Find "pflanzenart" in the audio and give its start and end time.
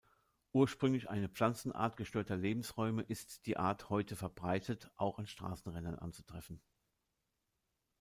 1.29-1.95